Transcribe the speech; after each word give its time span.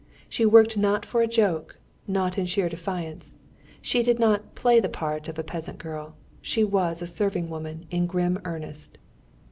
She 0.27 0.47
worked 0.47 0.77
not 0.77 1.05
for 1.05 1.21
a 1.21 1.27
joke, 1.27 1.77
not 2.07 2.35
in 2.35 2.47
sheer 2.47 2.67
defiance; 2.69 3.35
she 3.83 4.01
did 4.01 4.17
not 4.17 4.55
play 4.55 4.79
the 4.79 4.89
part 4.89 5.27
of 5.27 5.37
a 5.37 5.43
peasant 5.43 5.77
girl, 5.77 6.15
she 6.41 6.63
was 6.63 7.03
a 7.03 7.05
serving 7.05 7.49
woman 7.49 7.85
in 7.91 8.07
grim 8.07 8.39
earnest. 8.43 8.97